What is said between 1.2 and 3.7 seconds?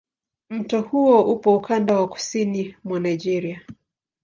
upo ukanda wa kusini mwa Nigeria.